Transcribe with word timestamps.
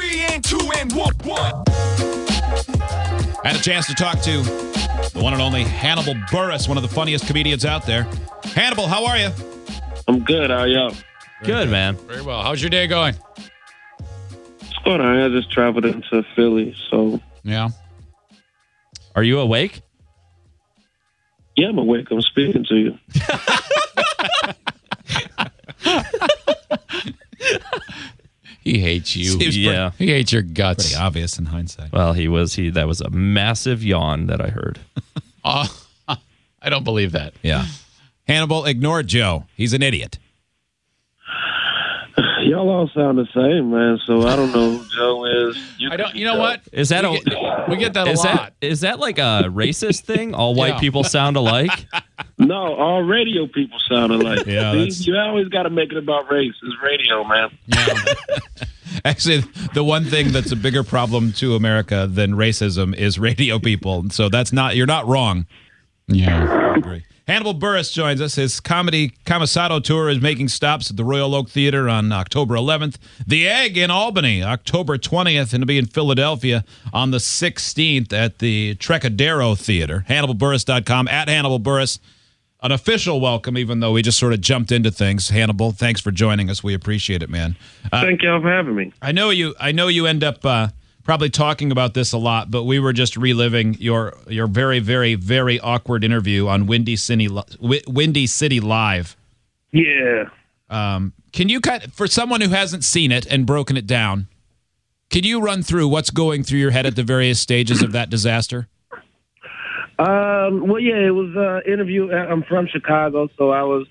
three 0.00 0.20
and 0.20 0.42
two 0.44 0.70
and 0.78 0.92
one. 0.92 1.14
one. 1.24 1.62
I 3.42 3.48
had 3.48 3.56
a 3.56 3.62
chance 3.62 3.86
to 3.86 3.94
talk 3.94 4.20
to 4.22 4.42
the 4.42 5.20
one 5.22 5.32
and 5.32 5.42
only 5.42 5.64
Hannibal 5.64 6.14
Buress, 6.30 6.68
one 6.68 6.76
of 6.76 6.82
the 6.82 6.88
funniest 6.88 7.26
comedians 7.26 7.64
out 7.64 7.86
there. 7.86 8.06
Hannibal, 8.44 8.86
how 8.86 9.06
are 9.06 9.18
you? 9.18 9.30
I'm 10.08 10.20
good. 10.24 10.50
How 10.50 10.58
are 10.60 10.68
y'all? 10.68 10.94
Good, 11.44 11.70
man. 11.70 11.96
Very 11.96 12.22
well. 12.22 12.42
How's 12.42 12.60
your 12.60 12.70
day 12.70 12.86
going? 12.86 13.14
What's 13.14 14.78
going 14.84 15.00
on? 15.00 15.16
I 15.16 15.28
just 15.28 15.50
traveled 15.50 15.84
into 15.84 16.22
Philly, 16.34 16.74
so 16.90 17.20
Yeah. 17.42 17.70
Are 19.14 19.22
you 19.22 19.40
awake? 19.40 19.82
yeah, 21.56 21.68
I'm 21.68 21.78
awake. 21.78 22.10
I'm 22.10 22.22
speaking 22.22 22.64
to 22.64 22.76
you. 22.76 22.98
He 28.70 28.78
hates 28.78 29.16
you. 29.16 29.24
Seems 29.40 29.58
yeah. 29.58 29.90
He 29.98 30.06
hates 30.06 30.32
your 30.32 30.42
guts. 30.42 30.90
Pretty 30.90 31.02
obvious 31.02 31.38
in 31.38 31.46
hindsight. 31.46 31.92
Well, 31.92 32.12
he 32.12 32.28
was. 32.28 32.54
He 32.54 32.70
that 32.70 32.86
was 32.86 33.00
a 33.00 33.10
massive 33.10 33.82
yawn 33.82 34.26
that 34.26 34.40
I 34.40 34.48
heard. 34.48 34.78
Oh, 35.44 35.84
I 36.08 36.70
don't 36.70 36.84
believe 36.84 37.12
that. 37.12 37.34
Yeah. 37.42 37.66
Hannibal, 38.28 38.64
ignore 38.66 39.02
Joe. 39.02 39.46
He's 39.56 39.72
an 39.72 39.82
idiot. 39.82 40.19
Y'all 42.50 42.68
all 42.68 42.88
sound 42.88 43.16
the 43.18 43.26
same, 43.32 43.70
man. 43.70 43.98
So 44.06 44.26
I 44.26 44.34
don't 44.34 44.50
know 44.52 44.78
who 44.78 44.84
Joe 44.96 45.24
is. 45.48 45.56
You 45.78 45.90
I 45.92 45.96
don't. 45.96 46.14
You 46.16 46.24
know 46.24 46.36
what? 46.38 46.60
Is 46.72 46.88
that 46.88 47.04
we 47.08 47.18
a 47.18 47.20
get, 47.22 47.68
we 47.68 47.76
get 47.76 47.94
that 47.94 48.08
a 48.08 48.10
is 48.10 48.18
lot. 48.24 48.34
that 48.34 48.52
is 48.60 48.80
that 48.80 48.98
like 48.98 49.18
a 49.18 49.44
racist 49.48 50.00
thing? 50.00 50.34
All 50.34 50.54
white 50.54 50.74
Yeah. 50.74 50.80
people 50.80 51.04
sound 51.04 51.36
alike. 51.36 51.86
No, 52.38 52.74
all 52.74 53.02
radio 53.02 53.46
people 53.46 53.78
sound 53.86 54.12
alike. 54.12 54.46
Yeah, 54.46 54.72
See, 54.88 55.10
you 55.10 55.16
always 55.18 55.48
got 55.48 55.64
to 55.64 55.70
make 55.70 55.92
it 55.92 55.98
about 55.98 56.30
race. 56.32 56.54
It's 56.62 56.74
radio, 56.82 57.22
man. 57.22 57.50
Yeah. 57.66 58.14
Actually, 59.04 59.44
the 59.74 59.84
one 59.84 60.04
thing 60.06 60.32
that's 60.32 60.50
a 60.50 60.56
bigger 60.56 60.82
problem 60.82 61.32
to 61.34 61.54
America 61.54 62.06
than 62.10 62.32
racism 62.32 62.94
is 62.96 63.18
radio 63.18 63.58
people. 63.58 64.08
So 64.08 64.30
that's 64.30 64.54
not, 64.54 64.74
you're 64.74 64.86
not 64.86 65.06
wrong. 65.06 65.46
yeah. 66.08 66.70
I 66.72 66.78
agree. 66.78 67.04
Hannibal 67.30 67.54
Buress 67.54 67.92
joins 67.92 68.20
us. 68.20 68.34
His 68.34 68.58
comedy 68.58 69.12
Camisado 69.24 69.80
tour 69.80 70.08
is 70.08 70.20
making 70.20 70.48
stops 70.48 70.90
at 70.90 70.96
the 70.96 71.04
Royal 71.04 71.32
Oak 71.32 71.48
Theater 71.48 71.88
on 71.88 72.10
October 72.10 72.56
11th. 72.56 72.96
The 73.24 73.46
Egg 73.46 73.78
in 73.78 73.88
Albany, 73.88 74.42
October 74.42 74.98
20th, 74.98 75.52
and 75.52 75.62
to 75.62 75.66
be 75.66 75.78
in 75.78 75.86
Philadelphia 75.86 76.64
on 76.92 77.12
the 77.12 77.18
16th 77.18 78.12
at 78.12 78.40
the 78.40 78.74
Trocadero 78.80 79.54
Theater. 79.54 80.04
HannibalBuress.com, 80.08 81.06
at 81.06 81.28
Hannibal 81.28 81.60
Buress. 81.60 82.00
An 82.64 82.72
official 82.72 83.20
welcome, 83.20 83.56
even 83.56 83.78
though 83.78 83.92
we 83.92 84.02
just 84.02 84.18
sort 84.18 84.32
of 84.32 84.40
jumped 84.40 84.72
into 84.72 84.90
things. 84.90 85.28
Hannibal, 85.28 85.70
thanks 85.70 86.00
for 86.00 86.10
joining 86.10 86.50
us. 86.50 86.64
We 86.64 86.74
appreciate 86.74 87.22
it, 87.22 87.30
man. 87.30 87.54
Uh, 87.92 88.02
Thank 88.02 88.22
y'all 88.22 88.42
for 88.42 88.50
having 88.50 88.74
me. 88.74 88.92
I 89.00 89.12
know 89.12 89.30
you. 89.30 89.54
I 89.60 89.70
know 89.70 89.86
you 89.86 90.06
end 90.06 90.24
up 90.24 90.44
uh, 90.44 90.68
probably 91.04 91.30
talking 91.30 91.72
about 91.72 91.94
this 91.94 92.12
a 92.12 92.18
lot, 92.18 92.50
but 92.50 92.64
we 92.64 92.78
were 92.78 92.92
just 92.92 93.16
reliving 93.16 93.74
your 93.74 94.14
your 94.28 94.46
very, 94.46 94.78
very, 94.78 95.14
very 95.14 95.58
awkward 95.60 96.04
interview 96.04 96.48
on 96.48 96.66
Windy 96.66 96.96
City 96.96 97.28
Windy 97.60 98.26
City 98.26 98.60
Live. 98.60 99.16
Yeah. 99.72 100.24
Um, 100.68 101.12
can 101.32 101.48
you 101.48 101.60
kind 101.60 101.92
for 101.92 102.06
someone 102.06 102.40
who 102.40 102.50
hasn't 102.50 102.84
seen 102.84 103.12
it 103.12 103.26
and 103.26 103.46
broken 103.46 103.76
it 103.76 103.86
down? 103.86 104.28
Can 105.10 105.24
you 105.24 105.40
run 105.40 105.62
through 105.62 105.88
what's 105.88 106.10
going 106.10 106.44
through 106.44 106.60
your 106.60 106.70
head 106.70 106.86
at 106.86 106.94
the 106.94 107.02
various 107.02 107.40
stages 107.40 107.82
of 107.82 107.92
that 107.92 108.10
disaster? 108.10 108.68
Um, 109.98 110.68
well, 110.68 110.80
yeah, 110.80 110.96
it 110.96 111.10
was 111.10 111.34
an 111.36 111.70
interview. 111.70 112.10
I'm 112.12 112.42
from 112.44 112.68
Chicago, 112.68 113.28
so 113.36 113.50
I 113.50 113.62
was. 113.62 113.86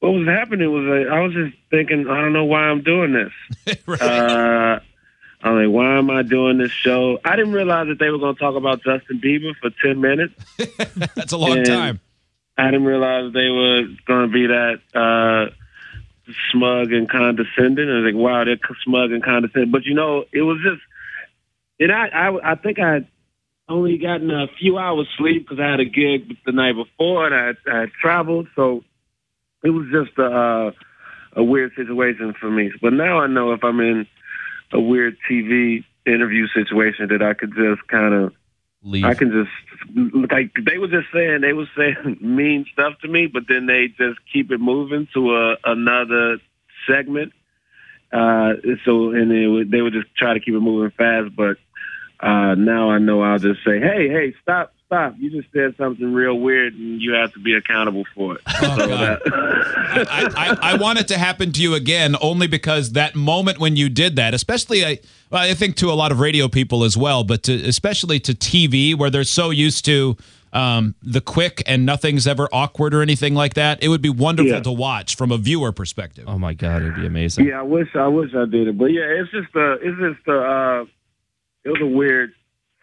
What 0.00 0.10
was 0.10 0.26
happening 0.26 0.70
was 0.70 0.84
uh, 0.84 1.14
I 1.14 1.20
was 1.20 1.32
just 1.32 1.56
thinking, 1.70 2.06
I 2.08 2.20
don't 2.20 2.32
know 2.32 2.44
why 2.44 2.62
I'm 2.62 2.82
doing 2.82 3.12
this. 3.12 3.78
Uh, 4.00 4.80
I'm 5.42 5.56
like, 5.56 5.74
why 5.74 5.98
am 5.98 6.08
I 6.10 6.22
doing 6.22 6.58
this 6.58 6.70
show? 6.70 7.18
I 7.24 7.34
didn't 7.36 7.52
realize 7.52 7.88
that 7.88 7.98
they 7.98 8.10
were 8.10 8.18
going 8.18 8.34
to 8.36 8.40
talk 8.40 8.54
about 8.54 8.82
Justin 8.84 9.20
Bieber 9.20 9.54
for 9.56 9.70
10 9.82 10.00
minutes. 10.00 10.34
That's 11.16 11.32
a 11.32 11.36
long 11.36 11.58
And- 11.58 11.66
time. 11.66 12.00
I 12.58 12.66
didn't 12.66 12.84
realize 12.84 13.32
they 13.32 13.48
were 13.48 13.84
going 14.06 14.28
to 14.28 14.32
be 14.32 14.46
that 14.46 14.80
uh, 14.94 15.50
smug 16.52 16.92
and 16.92 17.08
condescending. 17.08 17.88
I 17.88 17.94
was 18.00 18.12
like, 18.12 18.14
wow, 18.14 18.44
they're 18.44 18.58
smug 18.84 19.10
and 19.10 19.24
condescending. 19.24 19.70
But 19.70 19.84
you 19.84 19.94
know, 19.94 20.24
it 20.32 20.42
was 20.42 20.58
just, 20.62 20.82
and 21.80 21.90
I, 21.90 22.08
I, 22.08 22.52
I 22.52 22.54
think 22.56 22.78
I 22.78 23.08
only 23.68 23.96
gotten 23.96 24.30
a 24.30 24.48
few 24.60 24.76
hours 24.76 25.08
sleep 25.16 25.48
because 25.48 25.60
I 25.62 25.70
had 25.70 25.80
a 25.80 25.86
gig 25.86 26.36
the 26.44 26.52
night 26.52 26.74
before 26.76 27.26
and 27.26 27.34
I, 27.34 27.70
I 27.74 27.80
had 27.80 27.90
traveled, 27.92 28.48
so 28.54 28.84
it 29.64 29.70
was 29.70 29.86
just 29.90 30.16
a, 30.18 30.24
uh, 30.26 30.72
a 31.34 31.42
weird 31.42 31.72
situation 31.74 32.34
for 32.38 32.50
me. 32.50 32.70
But 32.82 32.92
now 32.92 33.20
I 33.20 33.28
know 33.28 33.52
if 33.52 33.64
I'm 33.64 33.80
in 33.80 34.06
a 34.72 34.80
weird 34.80 35.16
TV 35.30 35.84
interview 36.06 36.46
situation 36.48 37.08
that 37.08 37.22
I 37.22 37.34
could 37.34 37.54
just 37.54 37.86
kind 37.88 38.14
of 38.14 38.32
Leave. 38.84 39.04
I 39.04 39.14
can 39.14 39.30
just 39.30 40.26
like 40.28 40.50
they 40.60 40.76
were 40.76 40.88
just 40.88 41.06
saying 41.12 41.40
they 41.40 41.52
were 41.52 41.68
saying 41.76 42.18
mean 42.20 42.66
stuff 42.72 42.94
to 43.02 43.08
me, 43.08 43.26
but 43.26 43.44
then 43.48 43.66
they 43.66 43.88
just 43.88 44.18
keep 44.32 44.50
it 44.50 44.58
moving 44.58 45.06
to 45.14 45.36
a, 45.36 45.56
another 45.64 46.38
segment. 46.88 47.32
Uh, 48.12 48.54
so 48.84 49.10
and 49.10 49.30
they 49.30 49.46
would 49.46 49.70
they 49.70 49.80
would 49.80 49.92
just 49.92 50.12
try 50.16 50.34
to 50.34 50.40
keep 50.40 50.54
it 50.54 50.60
moving 50.60 50.90
fast, 50.90 51.34
but 51.36 51.58
uh, 52.18 52.56
now 52.56 52.90
I 52.90 52.98
know 52.98 53.22
I'll 53.22 53.38
just 53.38 53.60
say, 53.64 53.78
hey, 53.78 54.08
hey, 54.08 54.34
stop, 54.42 54.74
stop! 54.92 55.14
You 55.18 55.30
just 55.30 55.50
said 55.52 55.74
something 55.78 56.12
real 56.12 56.38
weird, 56.38 56.74
and 56.74 57.00
you 57.00 57.12
have 57.14 57.32
to 57.32 57.38
be 57.38 57.54
accountable 57.54 58.04
for 58.14 58.34
it. 58.36 58.40
so 58.60 58.76
that, 58.86 59.22
I, 59.26 60.28
I, 60.36 60.72
I 60.72 60.76
want 60.76 60.98
it 60.98 61.08
to 61.08 61.18
happen 61.18 61.52
to 61.52 61.62
you 61.62 61.74
again 61.74 62.14
only 62.20 62.46
because 62.46 62.92
that 62.92 63.14
moment 63.14 63.58
when 63.58 63.74
you 63.76 63.88
did 63.88 64.16
that, 64.16 64.34
especially 64.34 64.84
I, 64.84 64.98
well, 65.30 65.42
I 65.42 65.54
think 65.54 65.76
to 65.76 65.90
a 65.90 65.94
lot 65.94 66.12
of 66.12 66.20
radio 66.20 66.48
people 66.48 66.84
as 66.84 66.96
well, 66.96 67.24
but 67.24 67.42
to, 67.44 67.54
especially 67.54 68.20
to 68.20 68.32
TV 68.34 68.94
where 68.94 69.08
they're 69.08 69.24
so 69.24 69.50
used 69.50 69.84
to 69.86 70.16
um, 70.52 70.94
the 71.02 71.22
quick 71.22 71.62
and 71.66 71.86
nothing's 71.86 72.26
ever 72.26 72.46
awkward 72.52 72.94
or 72.94 73.00
anything 73.00 73.34
like 73.34 73.54
that. 73.54 73.82
It 73.82 73.88
would 73.88 74.02
be 74.02 74.10
wonderful 74.10 74.52
Yeah. 74.52 74.60
to 74.60 74.72
watch 74.72 75.16
from 75.16 75.32
a 75.32 75.38
viewer 75.38 75.72
perspective. 75.72 76.24
oh 76.28 76.38
my 76.38 76.52
god, 76.52 76.82
it'd 76.82 76.96
be 76.96 77.06
amazing. 77.06 77.46
yeah, 77.46 77.60
I 77.60 77.62
wish 77.62 77.88
I 77.94 78.08
wish 78.08 78.34
I 78.34 78.44
did 78.44 78.68
it, 78.68 78.76
but 78.76 78.86
yeah, 78.86 79.04
it's 79.04 79.30
just 79.30 79.54
a 79.56 79.72
it's 79.80 79.98
just 79.98 80.28
a 80.28 80.38
uh, 80.38 80.84
it 81.64 81.70
was 81.70 81.80
a 81.80 81.86
weird 81.86 82.32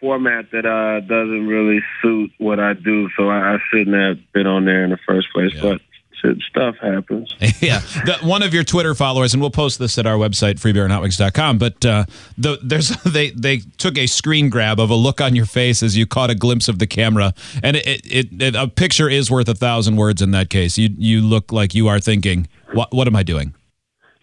format 0.00 0.50
that 0.52 0.66
uh, 0.66 1.00
doesn't 1.00 1.46
really 1.46 1.80
suit 2.02 2.30
what 2.38 2.58
I 2.58 2.72
do, 2.72 3.08
so 3.16 3.28
I, 3.28 3.54
I 3.54 3.58
shouldn't 3.70 3.96
have 3.96 4.32
been 4.32 4.46
on 4.46 4.64
there 4.64 4.84
in 4.84 4.90
the 4.90 4.98
first 5.06 5.28
place. 5.32 5.52
Yeah. 5.54 5.62
But 5.62 5.80
shit, 6.20 6.38
stuff 6.48 6.76
happens. 6.80 7.34
yeah, 7.60 7.80
the, 8.04 8.18
one 8.22 8.42
of 8.42 8.54
your 8.54 8.64
Twitter 8.64 8.94
followers, 8.94 9.34
and 9.34 9.40
we'll 9.40 9.50
post 9.50 9.78
this 9.78 9.98
at 9.98 10.06
our 10.06 10.16
website, 10.16 10.54
freebeerandhotwings.com. 10.54 11.58
But 11.58 11.84
uh, 11.84 12.04
the, 12.36 12.58
there's 12.62 12.88
they 13.04 13.30
they 13.30 13.58
took 13.78 13.98
a 13.98 14.06
screen 14.06 14.50
grab 14.50 14.80
of 14.80 14.90
a 14.90 14.94
look 14.94 15.20
on 15.20 15.34
your 15.34 15.46
face 15.46 15.82
as 15.82 15.96
you 15.96 16.06
caught 16.06 16.30
a 16.30 16.34
glimpse 16.34 16.68
of 16.68 16.78
the 16.78 16.86
camera, 16.86 17.34
and 17.62 17.76
it, 17.76 17.86
it, 17.86 18.42
it 18.42 18.54
a 18.54 18.68
picture 18.68 19.08
is 19.08 19.30
worth 19.30 19.48
a 19.48 19.54
thousand 19.54 19.96
words 19.96 20.22
in 20.22 20.30
that 20.32 20.50
case. 20.50 20.78
You 20.78 20.90
you 20.96 21.20
look 21.20 21.52
like 21.52 21.74
you 21.74 21.88
are 21.88 22.00
thinking, 22.00 22.48
what 22.72 22.92
what 22.92 23.06
am 23.06 23.16
I 23.16 23.22
doing? 23.22 23.54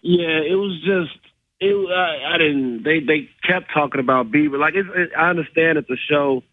Yeah, 0.01 0.39
it 0.39 0.55
was 0.55 0.79
just 0.85 1.26
it. 1.59 1.91
I, 1.91 2.33
I 2.35 2.37
didn't. 2.37 2.83
They 2.83 2.99
they 2.99 3.29
kept 3.43 3.71
talking 3.73 3.99
about 3.99 4.31
Bieber. 4.31 4.59
Like 4.59 4.75
it's, 4.75 4.89
it, 4.95 5.11
I 5.17 5.29
understand 5.29 5.77
that 5.77 5.87
the 5.87 5.97
show 5.97 6.43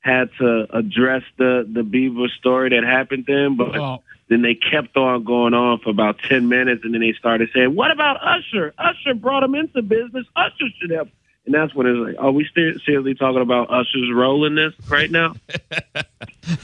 had 0.00 0.30
to 0.38 0.66
address 0.76 1.22
the 1.38 1.68
the 1.70 1.82
Bieber 1.82 2.28
story 2.38 2.70
that 2.70 2.84
happened 2.84 3.24
then, 3.26 3.56
but 3.56 3.72
Well, 3.72 4.02
then 4.28 4.42
they 4.42 4.54
kept 4.54 4.96
on 4.96 5.24
going 5.24 5.54
on 5.54 5.80
for 5.80 5.90
about 5.90 6.18
ten 6.18 6.48
minutes, 6.48 6.82
and 6.84 6.94
then 6.94 7.00
they 7.00 7.12
started 7.12 7.50
saying, 7.54 7.74
"What 7.74 7.90
about 7.90 8.18
Usher? 8.22 8.74
Usher 8.78 9.14
brought 9.14 9.42
him 9.42 9.54
into 9.54 9.82
business. 9.82 10.26
Usher 10.36 10.66
should 10.80 10.90
have." 10.90 11.08
And 11.46 11.54
that's 11.54 11.74
when 11.74 11.86
it's 11.86 11.98
like, 11.98 12.16
are 12.24 12.30
we 12.32 12.48
seriously 12.54 13.14
talking 13.14 13.42
about 13.42 13.68
Usher's 13.70 14.10
role 14.14 14.46
in 14.46 14.54
this 14.54 14.72
right 14.88 15.10
now? 15.10 15.34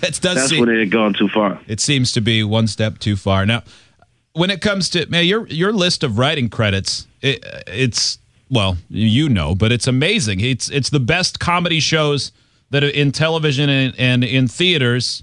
It 0.02 0.20
does 0.20 0.36
That's 0.36 0.48
seem, 0.48 0.60
when 0.60 0.68
it 0.68 0.78
had 0.78 0.90
gone 0.90 1.14
too 1.14 1.28
far. 1.28 1.58
it 1.66 1.80
seems 1.80 2.12
to 2.12 2.20
be 2.20 2.44
one 2.44 2.66
step 2.66 2.98
too 2.98 3.16
far. 3.16 3.46
Now, 3.46 3.62
when 4.34 4.50
it 4.50 4.60
comes 4.60 4.90
to 4.90 5.06
man, 5.06 5.24
your 5.24 5.46
your 5.46 5.72
list 5.72 6.04
of 6.04 6.18
writing 6.18 6.50
credits, 6.50 7.06
it, 7.22 7.44
it's 7.66 8.18
well, 8.50 8.76
you 8.88 9.28
know, 9.28 9.54
but 9.54 9.72
it's 9.72 9.86
amazing. 9.86 10.40
It's 10.40 10.68
it's 10.70 10.90
the 10.90 11.00
best 11.00 11.38
comedy 11.40 11.80
shows 11.80 12.32
that 12.70 12.82
are 12.82 12.88
in 12.88 13.12
television 13.12 13.68
and, 13.68 13.94
and 13.98 14.24
in 14.24 14.48
theaters 14.48 15.22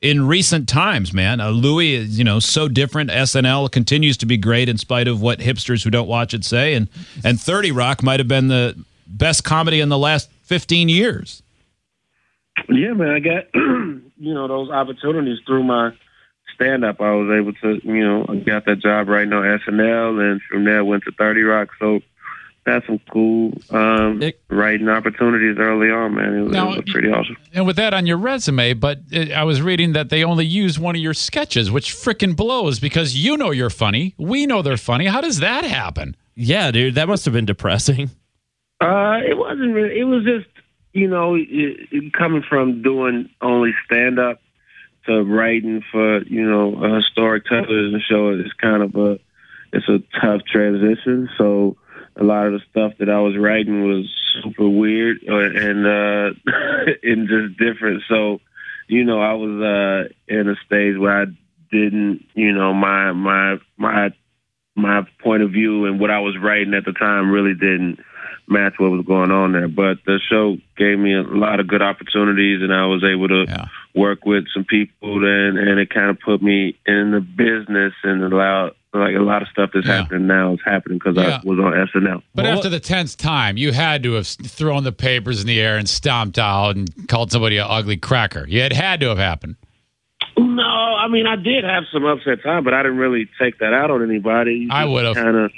in 0.00 0.26
recent 0.26 0.68
times. 0.68 1.12
Man, 1.12 1.40
uh, 1.40 1.50
Louie 1.50 1.94
is 1.94 2.18
you 2.18 2.24
know 2.24 2.40
so 2.40 2.68
different. 2.68 3.10
SNL 3.10 3.70
continues 3.70 4.16
to 4.18 4.26
be 4.26 4.36
great 4.36 4.68
in 4.68 4.78
spite 4.78 5.08
of 5.08 5.20
what 5.20 5.38
hipsters 5.38 5.84
who 5.84 5.90
don't 5.90 6.08
watch 6.08 6.34
it 6.34 6.44
say, 6.44 6.74
and 6.74 6.88
and 7.24 7.40
Thirty 7.40 7.72
Rock 7.72 8.02
might 8.02 8.20
have 8.20 8.28
been 8.28 8.48
the 8.48 8.76
best 9.06 9.44
comedy 9.44 9.80
in 9.80 9.88
the 9.88 9.98
last 9.98 10.30
fifteen 10.42 10.88
years. 10.88 11.42
Yeah, 12.68 12.92
man, 12.92 13.10
I 13.10 13.18
got 13.20 13.44
you 13.54 14.34
know 14.34 14.48
those 14.48 14.70
opportunities 14.70 15.38
through 15.46 15.64
my 15.64 15.92
stand 16.54 16.84
up. 16.84 17.00
I 17.00 17.12
was 17.12 17.30
able 17.30 17.52
to, 17.54 17.80
you 17.86 18.04
know, 18.06 18.26
I 18.28 18.36
got 18.36 18.64
that 18.66 18.80
job 18.80 19.08
right 19.08 19.26
now 19.28 19.42
SNL, 19.42 20.20
and 20.30 20.40
from 20.50 20.64
there 20.64 20.84
went 20.84 21.04
to 21.04 21.12
Thirty 21.12 21.42
Rock. 21.42 21.68
So 21.78 22.00
that's 22.66 22.86
some 22.86 22.98
cool 23.10 23.52
um, 23.70 24.18
Nick- 24.18 24.40
writing 24.48 24.88
opportunities 24.88 25.56
early 25.58 25.90
on, 25.90 26.14
man. 26.14 26.34
It 26.34 26.42
was, 26.44 26.52
Now, 26.52 26.72
it 26.72 26.84
was 26.84 26.92
pretty 26.92 27.10
awesome. 27.10 27.36
and 27.52 27.66
with 27.66 27.76
that 27.76 27.92
on 27.92 28.06
your 28.06 28.16
resume, 28.16 28.72
but 28.74 29.00
uh, 29.14 29.32
I 29.34 29.44
was 29.44 29.60
reading 29.60 29.92
that 29.92 30.08
they 30.08 30.24
only 30.24 30.46
used 30.46 30.78
one 30.78 30.96
of 30.96 31.02
your 31.02 31.12
sketches, 31.14 31.70
which 31.70 31.94
frickin' 31.94 32.34
blows 32.34 32.80
because 32.80 33.14
you 33.16 33.36
know 33.36 33.50
you're 33.50 33.68
funny. 33.70 34.14
We 34.18 34.46
know 34.46 34.62
they're 34.62 34.76
funny. 34.78 35.06
How 35.06 35.20
does 35.20 35.40
that 35.40 35.64
happen? 35.64 36.16
Yeah, 36.34 36.70
dude, 36.70 36.94
that 36.94 37.06
must 37.06 37.24
have 37.26 37.34
been 37.34 37.44
depressing. 37.44 38.10
Uh, 38.80 39.18
it 39.26 39.36
wasn't 39.38 39.72
really. 39.74 39.98
It 40.00 40.04
was 40.04 40.24
just 40.24 40.46
you 40.92 41.08
know, 41.08 41.34
it, 41.34 41.46
it, 41.50 42.12
coming 42.12 42.42
from 42.48 42.80
doing 42.82 43.28
only 43.40 43.72
stand 43.84 44.18
up 44.18 44.40
to 45.06 45.22
writing 45.22 45.82
for 45.90 46.22
you 46.24 46.48
know 46.48 46.82
a 46.82 46.96
historic 46.96 47.44
television 47.46 48.00
show 48.08 48.30
is 48.30 48.52
kind 48.60 48.82
of 48.82 48.94
a 48.96 49.18
it's 49.72 49.88
a 49.88 49.98
tough 50.20 50.42
transition. 50.50 51.28
So 51.36 51.76
a 52.16 52.22
lot 52.22 52.46
of 52.46 52.52
the 52.52 52.60
stuff 52.70 52.92
that 52.98 53.10
I 53.10 53.20
was 53.20 53.36
writing 53.36 53.82
was 53.82 54.08
super 54.42 54.68
weird 54.68 55.18
uh, 55.28 55.36
and 55.36 55.86
uh, 55.86 56.30
and 57.02 57.28
just 57.28 57.58
different. 57.58 58.02
So 58.08 58.40
you 58.88 59.04
know, 59.04 59.20
I 59.20 59.32
was 59.34 59.62
uh, 59.62 60.12
in 60.28 60.48
a 60.48 60.56
stage 60.66 60.96
where 60.98 61.22
I 61.22 61.24
didn't, 61.70 62.26
you 62.34 62.52
know, 62.52 62.72
my 62.74 63.12
my 63.12 63.56
my 63.76 64.10
my 64.74 65.02
point 65.22 65.42
of 65.42 65.50
view 65.50 65.86
and 65.86 66.00
what 66.00 66.10
I 66.10 66.20
was 66.20 66.36
writing 66.40 66.74
at 66.74 66.84
the 66.84 66.92
time 66.92 67.30
really 67.30 67.54
didn't 67.54 68.00
match 68.46 68.74
what 68.78 68.90
was 68.90 69.04
going 69.06 69.30
on 69.30 69.52
there. 69.52 69.68
But 69.68 69.98
the 70.04 70.18
show 70.30 70.56
gave 70.76 70.98
me 70.98 71.14
a 71.14 71.22
lot 71.22 71.60
of 71.60 71.66
good 71.66 71.80
opportunities, 71.82 72.60
and 72.62 72.72
I 72.74 72.86
was 72.86 73.02
able 73.04 73.28
to 73.28 73.44
Yeah. 73.48 73.66
work 73.94 74.26
with 74.26 74.44
some 74.52 74.64
people, 74.64 75.24
and 75.24 75.56
and 75.58 75.78
it 75.78 75.90
kind 75.90 76.10
of 76.10 76.18
put 76.20 76.42
me 76.42 76.76
in 76.86 77.12
the 77.12 77.20
business 77.20 77.94
and 78.02 78.22
allowed 78.22 78.72
like 78.92 79.16
a 79.16 79.20
lot 79.20 79.42
of 79.42 79.48
stuff 79.48 79.70
that's 79.74 79.86
Yeah. 79.86 80.02
happening 80.02 80.26
now 80.28 80.52
is 80.52 80.60
happening 80.64 80.98
because 80.98 81.16
Yeah. 81.16 81.40
I 81.42 81.48
was 81.48 81.58
on 81.58 81.72
SNL. 81.74 82.22
But 82.34 82.44
Well, 82.44 82.56
after 82.58 82.68
the 82.68 82.78
tenth 82.80 83.16
time, 83.16 83.56
you 83.56 83.72
had 83.72 84.02
to 84.04 84.12
have 84.12 84.26
thrown 84.26 84.84
the 84.84 84.92
papers 84.92 85.40
in 85.40 85.46
the 85.48 85.60
air 85.60 85.76
and 85.78 85.88
stomped 85.88 86.38
out 86.38 86.76
and 86.76 86.88
called 87.08 87.32
somebody 87.32 87.56
an 87.56 87.66
ugly 87.68 87.96
cracker. 87.96 88.44
Yeah, 88.48 88.66
It 88.66 88.72
had 88.72 89.00
to 89.00 89.08
have 89.08 89.18
happened. 89.18 89.56
No, 90.36 90.62
I 90.62 91.08
mean 91.08 91.26
I 91.26 91.36
did 91.36 91.64
have 91.64 91.84
some 91.92 92.04
upset 92.04 92.42
time, 92.42 92.64
but 92.64 92.74
I 92.74 92.82
didn't 92.82 92.98
really 92.98 93.28
take 93.38 93.58
that 93.58 93.72
out 93.72 93.90
on 93.90 94.02
anybody. 94.02 94.68
I 94.70 94.84
would've. 94.84 95.14
kind 95.14 95.36
of. 95.36 95.52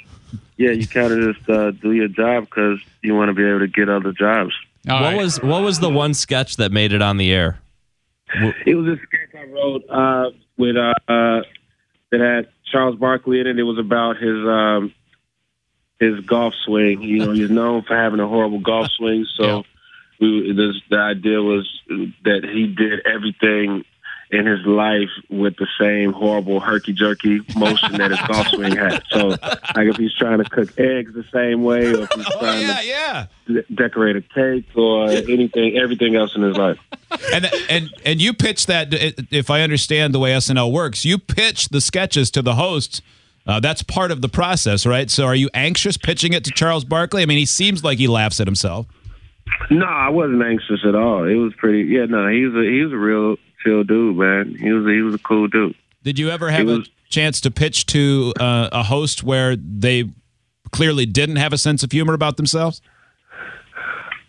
Yeah, 0.57 0.71
you 0.71 0.87
kind 0.87 1.13
of 1.13 1.35
just 1.35 1.49
uh, 1.49 1.71
do 1.71 1.91
your 1.91 2.07
job 2.07 2.45
because 2.45 2.79
you 3.03 3.15
want 3.15 3.29
to 3.29 3.33
be 3.33 3.47
able 3.47 3.59
to 3.59 3.67
get 3.67 3.89
other 3.89 4.11
jobs. 4.11 4.53
All 4.89 5.01
what 5.01 5.07
right. 5.07 5.17
was 5.17 5.41
what 5.41 5.61
was 5.61 5.79
the 5.79 5.89
one 5.89 6.13
sketch 6.13 6.57
that 6.57 6.71
made 6.71 6.93
it 6.93 7.01
on 7.01 7.17
the 7.17 7.31
air? 7.31 7.59
It 8.65 8.75
was 8.75 8.87
a 8.87 8.97
sketch 8.97 9.35
I 9.39 9.45
wrote 9.45 9.83
uh, 9.89 10.31
with 10.57 10.75
uh, 10.75 10.93
uh, 11.07 11.41
that 12.11 12.19
had 12.19 12.47
Charles 12.71 12.95
Barkley 12.95 13.39
in 13.39 13.47
it. 13.47 13.59
It 13.59 13.63
was 13.63 13.77
about 13.77 14.17
his 14.17 14.45
um, 14.47 14.93
his 15.99 16.19
golf 16.25 16.53
swing. 16.65 17.01
You 17.01 17.25
know, 17.25 17.31
he's 17.31 17.49
known 17.49 17.83
for 17.83 17.95
having 17.95 18.19
a 18.19 18.27
horrible 18.27 18.59
golf 18.59 18.89
swing. 18.91 19.25
So 19.35 19.63
we, 20.19 20.53
this, 20.53 20.81
the 20.89 20.97
idea 20.97 21.41
was 21.41 21.69
that 22.23 22.43
he 22.43 22.67
did 22.67 23.05
everything 23.05 23.85
in 24.29 24.45
his 24.45 24.65
life 24.65 25.09
with 25.29 25.55
the 25.57 25.67
same 25.79 26.11
horrible 26.11 26.59
herky 26.59 26.91
jerky 26.93 27.39
motion 27.55 27.93
that 27.93 28.11
his 28.11 28.19
golf 28.27 28.47
swing 28.47 28.75
had. 28.75 29.01
So, 29.09 29.27
like 29.29 29.87
if 29.87 29.95
he's 29.95 30.13
trying 30.13 30.39
to 30.43 30.49
cook 30.49 30.77
eggs 30.77 31.13
the 31.13 31.23
same 31.33 31.63
way, 31.63 31.87
or 31.87 32.03
if 32.03 32.11
he's 32.11 32.27
Oh 32.33 32.39
trying 32.39 32.61
yeah, 32.61 32.79
to 32.81 32.85
yeah. 32.87 33.25
de- 33.47 33.73
decorate 33.73 34.15
a 34.17 34.21
cake, 34.21 34.65
or 34.75 35.09
anything, 35.09 35.77
everything 35.77 36.15
else 36.15 36.35
in 36.35 36.41
his 36.41 36.57
life. 36.57 36.77
And 37.33 37.49
and 37.69 37.89
and 38.03 38.21
you 38.21 38.33
pitch 38.33 38.65
that 38.65 38.89
if 39.31 39.49
I 39.49 39.61
understand 39.61 40.13
the 40.13 40.19
way 40.19 40.31
SNL 40.31 40.71
works, 40.73 41.05
you 41.05 41.17
pitch 41.17 41.69
the 41.69 41.79
sketches 41.81 42.29
to 42.31 42.41
the 42.41 42.55
hosts. 42.55 43.01
Uh, 43.45 43.61
that's 43.61 43.81
part 43.81 44.11
of 44.11 44.19
the 44.21 44.27
process, 44.27 44.85
right? 44.85 45.09
So, 45.09 45.25
are 45.25 45.35
you 45.35 45.49
anxious 45.53 45.95
pitching 45.95 46.33
it 46.33 46.43
to 46.43 46.51
Charles 46.51 46.83
Barkley? 46.83 47.21
I 47.21 47.25
mean, 47.25 47.37
he 47.37 47.45
seems 47.45 47.81
like 47.81 47.97
he 47.97 48.07
laughs 48.09 48.41
at 48.41 48.47
himself. 48.47 48.87
No, 49.71 49.85
I 49.85 50.09
wasn't 50.09 50.43
anxious 50.43 50.81
at 50.85 50.95
all. 50.95 51.23
It 51.23 51.35
was 51.35 51.53
pretty. 51.53 51.83
Yeah, 51.89 52.05
no, 52.07 52.27
he's 52.27 52.53
a 52.53 52.69
he 52.69 52.81
was 52.83 52.91
a 52.91 52.97
real 52.97 53.37
chill 53.63 53.83
dude, 53.83 54.17
man. 54.17 54.55
He 54.59 54.71
was 54.71 54.85
a, 54.85 54.89
he 54.89 55.01
was 55.01 55.15
a 55.15 55.19
cool 55.19 55.47
dude. 55.47 55.75
Did 56.03 56.19
you 56.19 56.29
ever 56.29 56.49
have 56.49 56.67
It 56.67 56.71
a 56.73 56.77
was- 56.79 56.89
chance 57.09 57.39
to 57.41 57.49
pitch 57.51 57.85
to 57.87 58.33
uh, 58.39 58.69
a 58.71 58.83
host 58.83 59.23
where 59.23 59.55
they 59.55 60.09
clearly 60.71 61.05
didn't 61.05 61.37
have 61.37 61.53
a 61.53 61.57
sense 61.57 61.81
of 61.83 61.91
humor 61.91 62.13
about 62.13 62.35
themselves? 62.37 62.81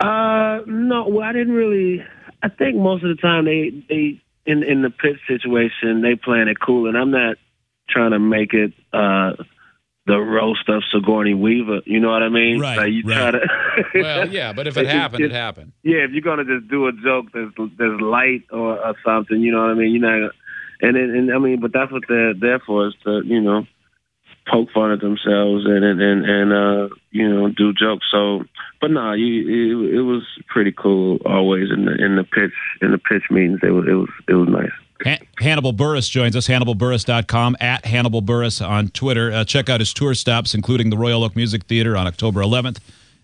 Uh, 0.01 0.61
no, 0.67 1.09
well, 1.09 1.25
I 1.25 1.33
didn't 1.33 1.55
really. 1.55 2.05
I 2.43 2.49
think 2.49 2.77
most 2.77 3.03
of 3.05 3.09
the 3.15 3.21
time 3.21 3.45
they 3.47 3.85
they 3.89 4.23
in 4.47 4.63
in 4.63 4.83
the 4.83 4.91
pitch 4.91 5.19
situation 5.27 6.03
they 6.03 6.15
playing 6.15 6.47
it 6.49 6.59
cool, 6.61 6.87
and 6.89 6.97
I'm 6.97 7.11
not 7.11 7.37
trying 7.91 8.13
to 8.13 8.19
make 8.21 8.55
it 8.55 8.73
uh 8.93 9.33
the 10.09 10.19
roast 10.19 10.69
of 10.69 10.83
Sigourney 10.93 11.35
Weaver. 11.35 11.83
You 11.87 12.01
know 12.01 12.11
what 12.11 12.23
I 12.25 12.29
mean? 12.31 12.59
Right, 12.59 12.79
Like 12.79 12.91
you 12.93 13.03
try 13.05 13.31
right. 13.31 13.33
to. 13.95 14.03
well, 14.03 14.29
yeah, 14.31 14.53
but 14.53 14.67
if 14.67 14.77
it 14.83 14.87
happened, 14.87 15.23
it 15.23 15.31
it- 15.31 15.35
happened. 15.35 15.73
yeah, 15.85 15.99
if 15.99 16.11
you're 16.11 16.23
gonna 16.23 16.45
just 16.45 16.67
do 16.69 16.89
a 16.89 16.93
joke 16.93 17.27
that's 17.33 17.53
that's 17.79 18.01
light 18.01 18.43
or, 18.51 18.79
or 18.85 18.95
something, 19.07 19.41
you 19.41 19.53
know 19.53 19.61
what 19.61 19.71
I 19.71 19.75
mean. 19.75 19.93
You're 19.93 20.03
not, 20.11 20.17
gonna- 20.19 20.33
and 20.81 20.97
and 20.97 21.33
I 21.33 21.39
mean, 21.39 21.61
but 21.61 21.73
that's 21.73 21.93
what 21.93 22.03
they're 22.09 22.35
there 22.35 22.59
for 22.61 22.89
is 22.89 22.95
to 23.05 23.23
you 23.25 23.41
know 23.41 23.67
poke 24.51 24.71
fun 24.73 24.91
at 24.93 25.01
themselves 25.01 25.67
and 25.67 25.85
and 25.85 26.01
and, 26.01 26.25
and 26.25 26.53
uh, 26.53 26.89
you 27.11 27.29
know 27.29 27.49
do 27.51 27.73
jokes. 27.75 28.07
So, 28.11 28.45
but 28.81 28.91
nah, 28.91 29.13
you 29.13 29.43
it, 29.93 29.97
it 29.99 30.03
was 30.03 30.23
pretty 30.49 30.73
cool 30.73 31.19
always 31.27 31.71
in 31.71 31.85
the 31.85 31.93
in 32.03 32.17
the 32.17 32.25
pitch 32.25 32.53
in 32.81 32.93
the 32.93 32.99
pitch 32.99 33.25
meetings. 33.31 33.61
It 33.63 33.71
was 33.73 33.85
it 33.89 33.93
was 33.95 34.09
it 34.29 34.35
was 34.35 34.49
nice. 34.49 34.73
Han- 35.05 35.19
Hannibal 35.39 35.73
Buress 35.73 36.11
joins 36.11 36.35
us, 36.35 36.49
hannibalburess.com, 36.49 37.57
at 37.61 37.85
Hannibal 37.85 38.23
Buress 38.23 38.67
on 38.67 38.89
Twitter. 38.89 39.33
Uh, 39.33 39.45
check 39.45 39.69
out 39.69 39.81
his 39.81 39.93
tour 39.93 40.15
stops, 40.15 40.55
including 40.55 40.91
the 40.91 40.97
Royal 40.97 41.23
Oak 41.25 41.37
Music 41.37 41.65
Theater 41.65 41.97
on 41.97 42.07
October 42.07 42.41
11th, 42.41 42.79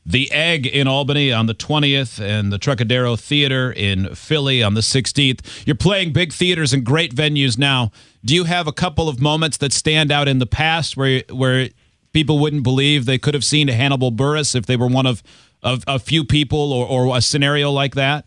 the 0.07 0.31
Egg 0.31 0.67
in 0.67 0.87
Albany 0.87 1.33
on 1.33 1.47
the 1.47 1.55
20th, 1.55 2.21
and 2.21 2.53
the 2.53 2.59
Trocadero 2.59 3.17
Theater 3.17 3.73
in 3.73 4.15
Philly 4.15 4.63
on 4.63 4.75
the 4.75 4.83
16th. 4.83 5.67
You're 5.67 5.75
playing 5.77 6.13
big 6.13 6.33
theaters 6.33 6.73
and 6.73 6.85
great 6.85 7.15
venues 7.15 7.59
now. 7.59 7.91
Do 8.25 8.35
you 8.35 8.45
have 8.45 8.67
a 8.67 8.73
couple 8.73 9.09
of 9.09 9.21
moments 9.21 9.57
that 9.59 9.73
stand 9.73 10.13
out 10.13 10.29
in 10.29 10.39
the 10.39 10.47
past 10.47 10.97
where 10.97 11.23
where 11.31 11.71
people 12.13 12.39
wouldn't 12.39 12.63
believe 12.63 13.05
they 13.05 13.19
could 13.19 13.35
have 13.35 13.45
seen 13.45 13.69
Hannibal 13.69 14.13
Buress 14.13 14.55
if 14.55 14.67
they 14.67 14.77
were 14.77 14.87
one 14.87 15.07
of, 15.07 15.23
of 15.63 15.83
a 15.87 15.99
few 15.99 16.25
people 16.25 16.73
or, 16.73 16.87
or 16.87 17.17
a 17.17 17.21
scenario 17.21 17.71
like 17.71 17.95
that? 17.97 18.25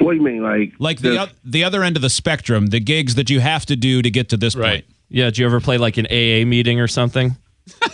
What 0.00 0.12
do 0.12 0.16
you 0.16 0.22
mean, 0.24 0.42
like 0.42 0.72
Like 0.78 1.00
the 1.00 1.14
just- 1.14 1.30
oth- 1.30 1.40
the 1.44 1.62
other 1.64 1.82
end 1.84 1.96
of 1.96 2.02
the 2.02 2.10
spectrum, 2.10 2.66
the 2.68 2.80
gigs 2.80 3.14
that 3.16 3.30
you 3.30 3.40
have 3.40 3.66
to 3.66 3.76
do 3.76 4.02
to 4.02 4.10
get 4.10 4.28
to 4.30 4.36
this 4.36 4.56
Right. 4.56 4.82
point. 4.82 4.84
Yeah, 5.08 5.26
did 5.26 5.38
you 5.38 5.46
ever 5.46 5.60
play 5.60 5.76
like 5.78 5.96
an 5.98 6.06
AA 6.06 6.44
meeting 6.44 6.80
or 6.80 6.88
something? 6.88 7.36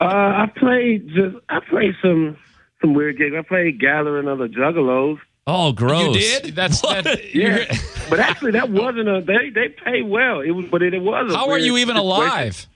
Uh, 0.00 0.04
I 0.04 0.46
played 0.56 1.08
just 1.08 1.36
I 1.48 1.58
played 1.68 1.92
some 2.00 2.36
some 2.80 2.94
weird 2.94 3.18
gigs. 3.18 3.34
I 3.36 3.42
played 3.42 3.80
Gathering 3.80 4.28
of 4.28 4.38
the 4.38 4.46
Juggalos. 4.46 5.18
Oh, 5.44 5.72
gross. 5.72 6.14
You 6.14 6.20
did? 6.40 6.54
That's 6.54 6.80
that. 6.82 7.34
Yeah, 7.34 7.64
but 8.08 8.20
actually 8.20 8.52
that 8.52 8.70
wasn't 8.70 9.08
a 9.08 9.20
they 9.26 9.50
they 9.50 9.70
pay 9.70 10.02
well. 10.02 10.40
It 10.40 10.52
was, 10.52 10.66
but 10.70 10.82
it, 10.82 10.94
it 10.94 11.02
was. 11.02 11.32
A 11.32 11.36
How 11.36 11.50
are 11.50 11.58
you 11.58 11.78
even 11.78 11.96
alive? 11.96 12.66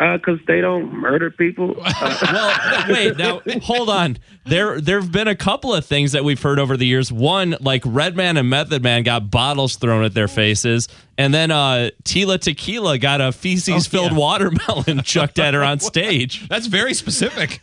Because 0.00 0.38
they 0.46 0.62
don't 0.62 0.94
murder 0.94 1.30
people. 1.30 1.74
well, 2.32 2.84
wait, 2.88 3.18
now 3.18 3.42
hold 3.62 3.90
on. 3.90 4.16
There 4.46 4.80
there've 4.80 5.12
been 5.12 5.28
a 5.28 5.34
couple 5.36 5.74
of 5.74 5.84
things 5.84 6.12
that 6.12 6.24
we've 6.24 6.40
heard 6.40 6.58
over 6.58 6.74
the 6.78 6.86
years. 6.86 7.12
One, 7.12 7.54
like 7.60 7.82
Redman 7.84 8.38
and 8.38 8.48
Method 8.48 8.82
Man 8.82 9.02
got 9.02 9.30
bottles 9.30 9.76
thrown 9.76 10.02
at 10.02 10.14
their 10.14 10.26
faces, 10.28 10.88
and 11.18 11.34
then 11.34 11.50
uh 11.50 11.90
Tila 12.04 12.40
Tequila 12.40 12.96
got 12.96 13.20
a 13.20 13.30
feces 13.30 13.86
filled 13.86 14.12
Oh, 14.12 14.14
yeah. 14.14 14.18
watermelon 14.20 15.00
chucked 15.04 15.38
at 15.38 15.52
her 15.52 15.62
on 15.62 15.80
stage. 15.80 16.48
That's 16.48 16.66
very 16.66 16.94
specific. 16.94 17.60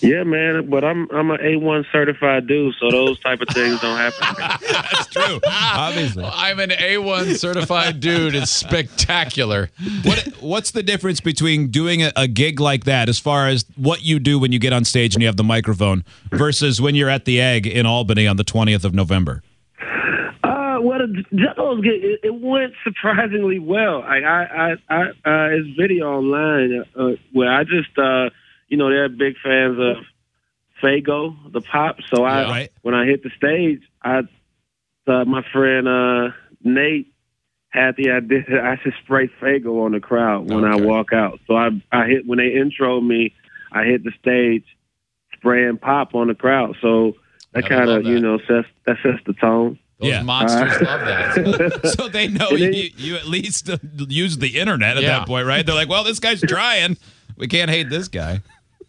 Yeah, 0.00 0.24
man. 0.24 0.68
But 0.68 0.84
I'm 0.84 1.08
I'm 1.10 1.30
an 1.30 1.40
A 1.40 1.56
one 1.56 1.84
certified 1.92 2.46
dude, 2.46 2.74
so 2.80 2.90
those 2.90 3.18
type 3.20 3.40
of 3.40 3.48
things 3.48 3.80
don't 3.80 3.96
happen. 3.96 4.44
That's 4.70 5.06
true. 5.06 5.40
Obviously. 5.46 6.24
I'm 6.24 6.60
an 6.60 6.70
A1 6.70 7.36
certified 7.36 8.00
dude. 8.00 8.34
It's 8.34 8.50
spectacular. 8.50 9.70
What 10.04 10.26
what's 10.40 10.70
the 10.72 10.82
difference 10.82 11.20
between 11.20 11.68
doing 11.68 12.02
a, 12.02 12.12
a 12.16 12.26
gig 12.26 12.60
like 12.60 12.84
that 12.84 13.08
as 13.08 13.18
far 13.18 13.48
as 13.48 13.64
what 13.76 14.02
you 14.02 14.18
do 14.18 14.38
when 14.38 14.52
you 14.52 14.58
get 14.58 14.72
on 14.72 14.84
stage 14.84 15.14
and 15.14 15.22
you 15.22 15.28
have 15.28 15.36
the 15.36 15.44
microphone 15.44 16.04
versus 16.30 16.80
when 16.80 16.94
you're 16.94 17.10
at 17.10 17.24
the 17.24 17.40
egg 17.40 17.66
in 17.66 17.86
Albany 17.86 18.26
on 18.26 18.36
the 18.36 18.44
20th 18.44 18.84
of 18.84 18.94
November? 18.94 19.42
Uh, 20.42 20.78
well, 20.80 20.98
the 20.98 21.24
Juggalos 21.32 21.82
get 21.82 21.94
it, 21.94 22.20
it 22.22 22.34
went 22.34 22.72
surprisingly 22.84 23.58
well. 23.58 24.02
I 24.02 24.18
I 24.18 24.42
I, 24.42 24.74
I 24.88 25.02
uh, 25.24 25.50
his 25.50 25.66
video 25.76 26.06
online 26.12 26.84
uh, 26.98 27.10
where 27.32 27.52
I 27.52 27.64
just 27.64 27.96
uh, 27.98 28.30
you 28.68 28.76
know 28.76 28.88
they're 28.90 29.08
big 29.08 29.34
fans 29.42 29.78
of 29.78 29.96
Faygo 30.82 31.34
the 31.52 31.60
pop. 31.60 31.96
So 32.14 32.24
I 32.24 32.42
Yeah. 32.42 32.50
Right. 32.50 32.70
when 32.82 32.94
I 32.94 33.04
hit 33.06 33.22
the 33.22 33.30
stage, 33.36 33.80
I 34.02 34.20
uh, 35.06 35.24
my 35.24 35.42
friend 35.52 35.88
uh, 35.88 36.30
Nate 36.62 37.12
had 37.70 37.96
the 37.96 38.10
idea 38.10 38.44
that 38.48 38.60
I 38.64 38.76
should 38.82 38.94
spray 39.04 39.28
Faygo 39.40 39.84
on 39.84 39.92
the 39.92 40.00
crowd 40.00 40.50
when 40.50 40.64
I 40.64 40.76
walk 40.76 41.12
out. 41.12 41.40
So 41.46 41.56
I 41.56 41.70
I 41.92 42.06
hit 42.06 42.26
when 42.26 42.38
they 42.38 42.54
intro 42.54 43.00
me, 43.00 43.34
I 43.72 43.84
hit 43.84 44.04
the 44.04 44.12
stage 44.20 44.64
spraying 45.34 45.78
pop 45.78 46.14
on 46.14 46.28
the 46.28 46.34
crowd. 46.34 46.76
So 46.80 47.14
that 47.52 47.68
kind 47.68 47.88
of 47.90 48.04
you 48.04 48.20
know 48.20 48.38
sets 48.46 48.68
that 48.86 48.96
sets 49.02 49.18
the 49.26 49.32
tone. 49.34 49.78
Those 50.00 50.10
Yeah. 50.10 50.22
monsters 50.22 50.80
love 50.80 51.00
that. 51.00 51.80
So 51.98 52.08
they 52.08 52.28
know 52.28 52.50
then- 52.56 52.72
you, 52.72 52.90
you 52.96 53.16
at 53.16 53.26
least 53.26 53.68
uh, 53.68 53.78
use 54.08 54.38
the 54.38 54.58
internet 54.58 54.96
at 54.96 55.02
Yeah. 55.02 55.18
that 55.18 55.26
point, 55.26 55.46
right? 55.46 55.66
They're 55.66 55.74
like, 55.74 55.88
well, 55.88 56.04
this 56.04 56.20
guy's 56.20 56.40
trying. 56.40 56.96
We 57.36 57.48
can't 57.48 57.68
hate 57.70 57.90
this 57.90 58.06
guy. 58.08 58.40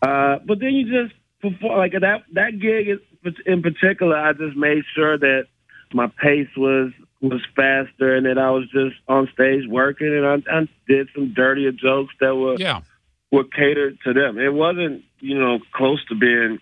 Uh, 0.01 0.39
but 0.45 0.59
then 0.59 0.73
you 0.73 0.85
just 0.85 1.13
perform 1.41 1.77
like 1.77 1.93
that. 1.93 2.23
That 2.33 2.59
gig 2.59 2.87
is, 2.89 3.33
in 3.45 3.61
particular, 3.61 4.17
I 4.17 4.33
just 4.33 4.55
made 4.55 4.83
sure 4.95 5.17
that 5.17 5.47
my 5.93 6.07
pace 6.21 6.49
was 6.55 6.91
was 7.21 7.41
faster 7.53 8.15
and 8.15 8.25
that 8.25 8.37
I 8.37 8.49
was 8.51 8.63
just 8.71 8.95
on 9.09 9.27
stage 9.33 9.63
working, 9.67 10.07
and 10.07 10.25
I, 10.25 10.59
I 10.59 10.67
did 10.87 11.09
some 11.13 11.33
dirtier 11.33 11.71
jokes 11.73 12.13
that 12.21 12.35
were 12.35 12.55
Yeah. 12.57 12.81
were 13.31 13.43
catered 13.43 13.97
to 14.05 14.13
them. 14.13 14.39
It 14.39 14.53
wasn't, 14.53 15.03
you 15.19 15.37
know, 15.37 15.59
close 15.73 16.03
to 16.05 16.15
being 16.15 16.59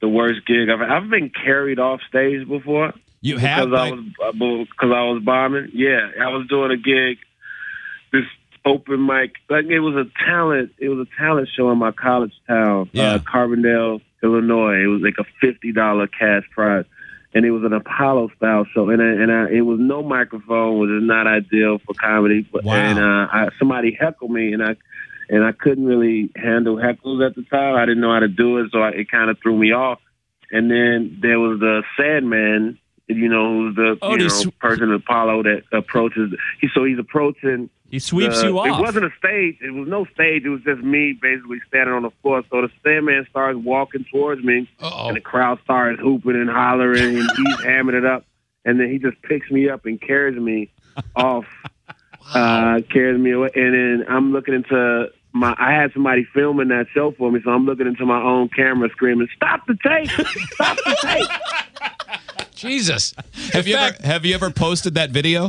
the 0.00 0.08
worst 0.08 0.44
gig 0.46 0.68
I've. 0.68 0.80
I've 0.80 1.08
been 1.10 1.30
carried 1.30 1.78
off 1.78 2.00
stage 2.08 2.48
before. 2.48 2.92
You 3.22 3.36
have 3.36 3.68
because 3.68 3.80
I 3.80 3.90
was 3.92 4.66
because 4.68 4.92
I 4.92 5.02
was 5.12 5.22
bombing. 5.22 5.70
Yeah, 5.74 6.10
I 6.20 6.28
was 6.28 6.46
doing 6.48 6.70
a 6.72 6.76
gig, 6.76 7.18
open 8.64 9.06
mic. 9.06 9.32
Like 9.48 9.66
it 9.66 9.80
was 9.80 9.94
a 9.96 10.24
talent. 10.26 10.72
It 10.78 10.88
was 10.88 11.06
a 11.06 11.20
talent 11.20 11.48
show 11.56 11.70
in 11.70 11.78
my 11.78 11.92
college 11.92 12.32
town, 12.46 12.90
Yeah. 12.92 13.14
uh, 13.14 13.18
Carbondale, 13.18 14.00
Illinois. 14.22 14.82
It 14.82 14.86
was 14.88 15.02
like 15.02 15.14
a 15.18 15.24
fifty 15.40 15.72
dollar 15.72 16.06
cash 16.06 16.44
prize, 16.54 16.84
and 17.34 17.44
it 17.44 17.50
was 17.50 17.64
an 17.64 17.72
Apollo 17.72 18.30
style 18.36 18.66
show. 18.74 18.90
And 18.90 19.00
I, 19.00 19.06
and 19.06 19.32
I, 19.32 19.48
it 19.50 19.62
was 19.62 19.78
no 19.80 20.02
microphone, 20.02 20.78
which 20.78 20.90
is 20.90 21.02
not 21.02 21.26
ideal 21.26 21.78
for 21.78 21.94
comedy. 21.94 22.46
But, 22.52 22.64
Wow. 22.64 22.74
And 22.74 22.98
uh, 22.98 23.28
I, 23.32 23.48
somebody 23.58 23.96
heckled 23.98 24.30
me, 24.30 24.52
and 24.52 24.62
I. 24.62 24.76
And 25.32 25.44
I 25.44 25.52
couldn't 25.52 25.84
really 25.86 26.28
handle 26.34 26.74
heckles 26.74 27.24
at 27.24 27.36
the 27.36 27.42
time. 27.44 27.76
I 27.76 27.84
didn't 27.86 28.00
know 28.00 28.12
how 28.12 28.18
to 28.18 28.26
do 28.26 28.58
it, 28.58 28.72
so 28.72 28.80
I, 28.80 28.88
it 28.88 29.12
kind 29.12 29.30
of 29.30 29.38
threw 29.40 29.56
me 29.56 29.70
off. 29.70 30.00
And 30.50 30.68
then 30.68 31.20
there 31.22 31.38
was 31.38 31.60
the 31.60 31.84
Sandman, 31.96 32.80
you 33.16 33.28
know, 33.28 33.54
who's 33.54 33.76
the 33.76 33.98
Oh, 34.02 34.12
you 34.12 34.18
know, 34.18 34.28
sw- 34.28 34.58
person 34.58 34.92
Apollo 34.92 35.42
that 35.44 35.62
approaches. 35.72 36.32
He, 36.60 36.68
so 36.74 36.84
he's 36.84 36.98
approaching. 36.98 37.68
He 37.90 37.98
sweeps 37.98 38.40
the- 38.40 38.48
you 38.48 38.58
off. 38.58 38.66
It 38.78 38.80
wasn't 38.80 39.06
a 39.06 39.10
stage. 39.18 39.56
It 39.60 39.72
was 39.72 39.88
no 39.88 40.04
stage. 40.14 40.44
It 40.44 40.48
was 40.48 40.62
just 40.62 40.80
me 40.82 41.12
basically 41.20 41.58
standing 41.66 41.92
on 41.94 42.02
the 42.02 42.10
floor. 42.22 42.42
So 42.50 42.62
the 42.62 42.70
Sandman 42.84 43.26
starts 43.30 43.58
walking 43.58 44.04
towards 44.12 44.42
me, 44.44 44.68
Uh-oh. 44.80 45.08
and 45.08 45.16
the 45.16 45.20
crowd 45.20 45.58
starts 45.64 45.98
hooping 46.00 46.36
and 46.36 46.48
hollering, 46.48 47.16
and 47.18 47.28
he's 47.36 47.56
hamming 47.64 47.94
it 47.94 48.04
up. 48.04 48.24
And 48.64 48.78
then 48.78 48.90
he 48.90 48.98
just 48.98 49.20
picks 49.22 49.50
me 49.50 49.68
up 49.68 49.86
and 49.86 50.00
carries 50.00 50.38
me 50.38 50.70
off, 51.16 51.46
uh, 52.34 52.80
carries 52.92 53.18
me 53.20 53.32
away. 53.32 53.50
And 53.54 53.74
then 53.74 54.06
I'm 54.08 54.32
looking 54.32 54.54
into 54.54 55.08
my. 55.32 55.54
I 55.58 55.72
had 55.72 55.92
somebody 55.92 56.24
filming 56.34 56.68
that 56.68 56.86
show 56.94 57.12
for 57.12 57.30
me, 57.32 57.40
so 57.42 57.50
I'm 57.50 57.64
looking 57.66 57.86
into 57.86 58.04
my 58.06 58.20
own 58.22 58.48
camera, 58.50 58.88
screaming, 58.90 59.28
"Stop 59.34 59.66
the 59.66 59.76
tape! 59.82 60.10
Stop 60.10 60.76
the 60.76 60.96
tape!" 61.02 61.28
Jesus. 62.60 63.14
have 63.52 63.66
you 63.66 63.74
fact- 63.74 64.00
ever 64.00 64.06
have 64.06 64.24
you 64.24 64.34
ever 64.34 64.50
posted 64.50 64.94
that 64.94 65.10
video? 65.10 65.48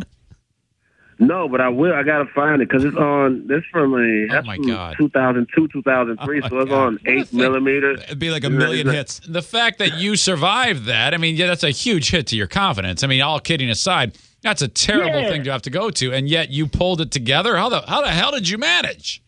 No, 1.19 1.47
but 1.47 1.61
I 1.61 1.69
will. 1.69 1.93
I 1.93 2.01
gotta 2.01 2.25
find 2.33 2.63
it 2.63 2.67
because 2.69 2.83
it's 2.83 2.97
on. 2.97 3.45
This 3.45 3.61
from 3.71 3.93
a 3.93 4.25
that's 4.27 4.43
Oh, 4.43 4.47
my 4.47 4.55
from 4.55 4.67
God. 4.67 4.95
2002, 4.97 5.67
2003. 5.67 6.37
Oh, 6.37 6.41
my 6.41 6.49
so 6.49 6.59
it's 6.61 6.69
God. 6.69 6.77
on 6.79 6.99
eight 7.05 7.31
millimeter. 7.31 7.91
It'd 7.91 8.17
be 8.17 8.31
like 8.31 8.43
a 8.43 8.49
million 8.49 8.87
hits. 8.87 9.19
the 9.27 9.43
fact 9.43 9.77
that 9.79 9.99
you 9.99 10.15
survived 10.15 10.85
that, 10.85 11.13
I 11.13 11.17
mean, 11.17 11.35
yeah, 11.35 11.45
that's 11.45 11.63
a 11.63 11.69
huge 11.69 12.09
hit 12.09 12.25
to 12.27 12.35
your 12.35 12.47
confidence. 12.47 13.03
I 13.03 13.07
mean, 13.07 13.21
all 13.21 13.39
kidding 13.39 13.69
aside, 13.69 14.17
that's 14.41 14.63
a 14.63 14.67
terrible 14.67 15.21
Yeah. 15.21 15.29
thing 15.29 15.43
to 15.43 15.51
have 15.51 15.61
to 15.63 15.69
go 15.69 15.91
to, 15.91 16.11
and 16.11 16.27
yet 16.27 16.49
you 16.49 16.65
pulled 16.65 17.01
it 17.01 17.11
together. 17.11 17.55
How 17.55 17.69
the 17.69 17.81
how 17.87 18.01
the 18.01 18.09
hell 18.09 18.31
did 18.31 18.49
you 18.49 18.57
manage? 18.57 19.21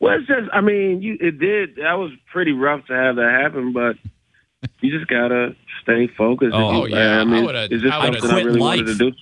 Well, 0.00 0.18
it's 0.18 0.26
just. 0.26 0.50
I 0.52 0.60
mean, 0.60 1.00
you. 1.00 1.16
It 1.18 1.38
did. 1.38 1.76
That 1.76 1.94
was 1.94 2.10
pretty 2.30 2.52
rough 2.52 2.84
to 2.88 2.92
have 2.92 3.16
that 3.16 3.40
happen, 3.42 3.72
but 3.72 3.96
you 4.82 4.90
just 4.98 5.08
gotta 5.08 5.56
stay 5.86 6.06
focused. 6.08 6.52
Oh, 6.54 6.86
you- 6.86 6.96
yeah. 6.96 7.20
I 7.20 7.24
mean, 7.24 7.42
I 7.42 7.46
would've- 7.46 7.72
it's 7.72 7.82
just 7.82 7.94
I 7.94 8.04
would've 8.08 8.20
something 8.20 8.30
I 8.30 8.40
quit 8.42 8.46
really 8.46 8.60
wanted 8.60 8.86
life. 8.88 8.98
to 8.98 9.10
do. 9.10 9.16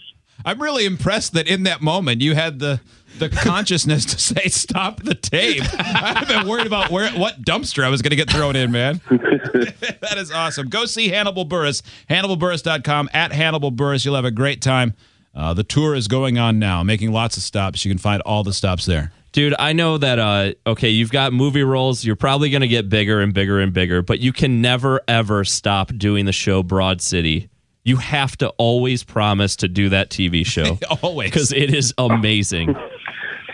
I'm 0.44 0.60
really 0.60 0.84
impressed 0.84 1.32
that 1.34 1.46
in 1.46 1.62
that 1.62 1.80
moment 1.80 2.20
you 2.20 2.34
had 2.34 2.58
the 2.58 2.80
the 3.18 3.28
consciousness 3.28 4.04
to 4.06 4.18
say 4.18 4.48
stop 4.48 5.00
the 5.04 5.14
tape. 5.14 5.62
I've 5.78 6.26
been 6.26 6.48
worried 6.48 6.66
about 6.66 6.90
where 6.90 7.08
what 7.12 7.40
dumpster 7.42 7.84
I 7.84 7.88
was 7.88 8.02
going 8.02 8.10
to 8.10 8.16
get 8.16 8.28
thrown 8.28 8.56
in, 8.56 8.72
man. 8.72 9.00
that 9.08 10.14
is 10.16 10.32
awesome. 10.32 10.68
Go 10.68 10.84
see 10.84 11.08
Hannibal 11.10 11.46
Buress, 11.46 11.82
hannibalburess.com 12.10 13.10
at 13.12 13.32
Hannibal 13.32 13.70
Buress. 13.70 14.04
You'll 14.04 14.16
have 14.16 14.24
a 14.24 14.30
great 14.32 14.60
time. 14.60 14.94
Uh, 15.34 15.54
the 15.54 15.64
tour 15.64 15.94
is 15.94 16.08
going 16.08 16.38
on 16.38 16.58
now, 16.58 16.82
making 16.82 17.12
lots 17.12 17.36
of 17.36 17.42
stops. 17.42 17.84
You 17.84 17.90
can 17.90 17.98
find 17.98 18.20
all 18.22 18.42
the 18.44 18.52
stops 18.52 18.84
there. 18.86 19.12
Dude, 19.34 19.54
I 19.58 19.72
know 19.72 19.98
that 19.98 20.18
uh 20.20 20.52
okay, 20.64 20.88
you've 20.90 21.10
got 21.10 21.32
movie 21.32 21.64
roles, 21.64 22.04
you're 22.04 22.14
probably 22.16 22.50
going 22.50 22.60
to 22.62 22.68
get 22.68 22.88
bigger 22.88 23.20
and 23.20 23.34
bigger 23.34 23.58
and 23.60 23.72
bigger, 23.72 24.00
but 24.00 24.20
you 24.20 24.32
can 24.32 24.62
never 24.62 25.00
ever 25.08 25.44
stop 25.44 25.88
doing 25.98 26.24
the 26.24 26.32
show 26.32 26.62
Broad 26.62 27.02
City. 27.02 27.48
You 27.82 27.96
have 27.96 28.36
to 28.38 28.48
always 28.50 29.02
promise 29.02 29.56
to 29.56 29.66
do 29.68 29.88
that 29.88 30.08
TV 30.08 30.46
show 30.46 30.78
Always. 31.02 31.32
cuz 31.32 31.52
it 31.52 31.74
is 31.74 31.92
amazing. 31.98 32.76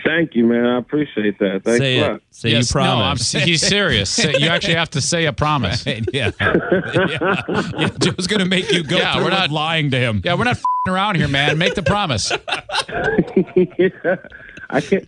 Thank 0.05 0.35
you, 0.35 0.45
man. 0.45 0.65
I 0.65 0.77
appreciate 0.77 1.39
that. 1.39 1.61
Thanks 1.63 1.79
say 1.79 1.97
a 1.99 2.05
it. 2.05 2.11
lot. 2.11 2.21
Say 2.31 2.49
Yes, 2.51 2.73
you 2.73 2.79
no, 2.81 2.85
I'm, 2.85 2.97
promise. 2.97 3.31
he's 3.31 3.61
serious. 3.61 4.09
Say- 4.11 4.35
you 4.39 4.47
actually 4.49 4.75
have 4.75 4.89
to 4.91 5.01
say 5.01 5.25
a 5.25 5.33
promise. 5.33 5.83
yeah. 5.85 5.99
yeah. 6.13 6.31
yeah. 7.77 7.89
Joe's 7.99 8.27
going 8.27 8.39
to 8.39 8.45
make 8.45 8.71
you 8.71 8.83
go 8.83 8.97
Yeah, 8.97 9.13
through 9.15 9.23
we're 9.25 9.29
not- 9.31 9.49
lying 9.51 9.89
to 9.91 9.97
him. 9.99 10.21
Yeah, 10.23 10.35
we're 10.35 10.43
not 10.45 10.57
fing 10.57 10.93
around 10.93 11.15
here, 11.15 11.27
man. 11.27 11.57
Make 11.57 11.73
the 11.75 11.83
promise. 11.83 12.31
yeah. 13.55 14.15
I 14.69 14.81
can't. 14.81 15.07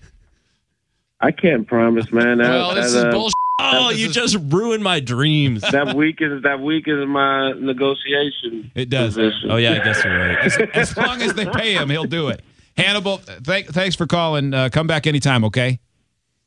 I 1.23 1.31
can't 1.31 1.65
promise, 1.67 2.11
man. 2.11 2.39
That, 2.39 2.49
Well, 2.49 2.75
this 2.75 2.91
that, 2.93 2.97
is 2.99 3.03
uh, 3.05 3.11
bullshit. 3.11 3.33
oh, 3.59 3.89
This 3.89 3.99
you 3.99 4.07
is- 4.09 4.13
just 4.13 4.37
ruined 4.49 4.83
my 4.83 4.99
dreams. 4.99 5.61
That 5.61 5.95
weakens 5.95 6.43
that 6.43 6.59
weakens 6.59 7.07
my 7.07 7.53
negotiation. 7.53 8.71
It 8.75 8.89
does. 8.89 9.15
position. 9.15 9.49
Oh 9.51 9.55
yeah, 9.57 9.71
I 9.73 9.83
guess 9.83 10.03
you're 10.03 10.17
right. 10.17 10.75
As 10.75 10.97
long 10.97 11.21
as 11.21 11.33
they 11.33 11.45
pay 11.45 11.73
him, 11.75 11.89
he'll 11.89 12.03
do 12.03 12.27
it. 12.27 12.41
Hannibal, 12.77 13.19
th- 13.19 13.67
thanks 13.67 13.95
for 13.95 14.05
calling. 14.07 14.53
Uh, 14.53 14.67
come 14.71 14.87
back 14.87 15.07
anytime, 15.07 15.45
okay? 15.45 15.79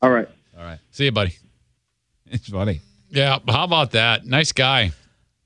All 0.02 0.10
right. 0.10 0.28
See 0.90 1.04
you, 1.04 1.12
buddy. 1.12 1.36
It's 2.30 2.48
funny. 2.48 2.80
Yeah, 3.10 3.38
how 3.48 3.64
about 3.64 3.92
that? 3.92 4.26
Nice 4.26 4.52
guy. 4.52 4.90